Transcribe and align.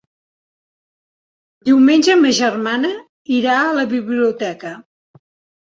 Diumenge 1.69 2.17
ma 2.23 2.33
germana 2.39 2.93
irà 3.39 3.59
a 3.67 3.79
la 3.81 3.87
biblioteca. 3.95 4.77